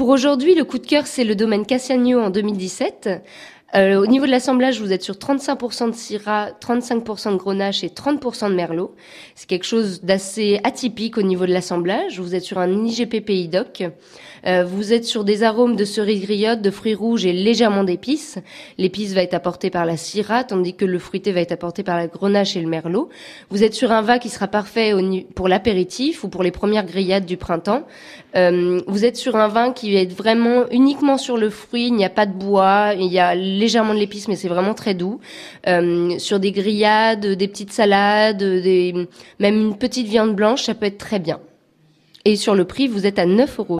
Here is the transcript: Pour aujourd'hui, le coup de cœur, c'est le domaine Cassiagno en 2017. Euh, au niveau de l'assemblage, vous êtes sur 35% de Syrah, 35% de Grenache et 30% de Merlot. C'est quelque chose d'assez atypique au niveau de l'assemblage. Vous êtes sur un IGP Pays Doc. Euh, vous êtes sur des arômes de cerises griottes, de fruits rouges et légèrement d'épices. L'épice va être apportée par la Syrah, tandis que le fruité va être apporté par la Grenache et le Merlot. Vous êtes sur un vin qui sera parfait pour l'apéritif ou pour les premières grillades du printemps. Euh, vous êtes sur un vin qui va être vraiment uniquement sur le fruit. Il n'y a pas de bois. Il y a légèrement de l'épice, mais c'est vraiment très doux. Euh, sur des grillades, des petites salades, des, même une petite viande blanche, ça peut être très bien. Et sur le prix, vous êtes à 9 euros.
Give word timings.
Pour 0.00 0.08
aujourd'hui, 0.08 0.54
le 0.54 0.64
coup 0.64 0.78
de 0.78 0.86
cœur, 0.86 1.06
c'est 1.06 1.24
le 1.24 1.34
domaine 1.34 1.66
Cassiagno 1.66 2.18
en 2.20 2.30
2017. 2.30 3.10
Euh, 3.74 4.00
au 4.00 4.06
niveau 4.06 4.26
de 4.26 4.30
l'assemblage, 4.30 4.80
vous 4.80 4.92
êtes 4.92 5.02
sur 5.02 5.14
35% 5.14 5.90
de 5.90 5.94
Syrah, 5.94 6.50
35% 6.60 7.32
de 7.32 7.36
Grenache 7.36 7.84
et 7.84 7.88
30% 7.88 8.50
de 8.50 8.54
Merlot. 8.54 8.94
C'est 9.36 9.48
quelque 9.48 9.66
chose 9.66 10.02
d'assez 10.02 10.60
atypique 10.64 11.18
au 11.18 11.22
niveau 11.22 11.46
de 11.46 11.52
l'assemblage. 11.52 12.18
Vous 12.18 12.34
êtes 12.34 12.42
sur 12.42 12.58
un 12.58 12.84
IGP 12.84 13.24
Pays 13.24 13.48
Doc. 13.48 13.84
Euh, 14.46 14.64
vous 14.64 14.92
êtes 14.92 15.04
sur 15.04 15.24
des 15.24 15.42
arômes 15.42 15.76
de 15.76 15.84
cerises 15.84 16.22
griottes, 16.22 16.62
de 16.62 16.70
fruits 16.70 16.94
rouges 16.94 17.26
et 17.26 17.32
légèrement 17.32 17.84
d'épices. 17.84 18.38
L'épice 18.78 19.12
va 19.12 19.22
être 19.22 19.34
apportée 19.34 19.70
par 19.70 19.84
la 19.84 19.96
Syrah, 19.96 20.44
tandis 20.44 20.74
que 20.74 20.84
le 20.84 20.98
fruité 20.98 21.32
va 21.32 21.40
être 21.40 21.52
apporté 21.52 21.82
par 21.82 21.96
la 21.96 22.06
Grenache 22.06 22.56
et 22.56 22.60
le 22.60 22.68
Merlot. 22.68 23.08
Vous 23.50 23.62
êtes 23.62 23.74
sur 23.74 23.92
un 23.92 24.02
vin 24.02 24.18
qui 24.18 24.30
sera 24.30 24.48
parfait 24.48 24.94
pour 25.34 25.48
l'apéritif 25.48 26.24
ou 26.24 26.28
pour 26.28 26.42
les 26.42 26.50
premières 26.50 26.86
grillades 26.86 27.26
du 27.26 27.36
printemps. 27.36 27.82
Euh, 28.36 28.80
vous 28.86 29.04
êtes 29.04 29.16
sur 29.16 29.36
un 29.36 29.48
vin 29.48 29.72
qui 29.72 29.92
va 29.92 30.00
être 30.00 30.14
vraiment 30.14 30.64
uniquement 30.70 31.18
sur 31.18 31.36
le 31.36 31.50
fruit. 31.50 31.88
Il 31.88 31.94
n'y 31.94 32.04
a 32.04 32.10
pas 32.10 32.26
de 32.26 32.32
bois. 32.32 32.94
Il 32.94 33.12
y 33.12 33.18
a 33.18 33.34
légèrement 33.60 33.94
de 33.94 34.00
l'épice, 34.00 34.26
mais 34.26 34.36
c'est 34.36 34.48
vraiment 34.48 34.74
très 34.74 34.94
doux. 34.94 35.20
Euh, 35.68 36.18
sur 36.18 36.40
des 36.40 36.50
grillades, 36.50 37.24
des 37.24 37.48
petites 37.48 37.72
salades, 37.72 38.38
des, 38.38 39.06
même 39.38 39.60
une 39.60 39.76
petite 39.76 40.08
viande 40.08 40.34
blanche, 40.34 40.62
ça 40.62 40.74
peut 40.74 40.86
être 40.86 40.98
très 40.98 41.20
bien. 41.20 41.38
Et 42.24 42.36
sur 42.36 42.54
le 42.54 42.64
prix, 42.64 42.88
vous 42.88 43.06
êtes 43.06 43.18
à 43.18 43.26
9 43.26 43.60
euros. 43.60 43.68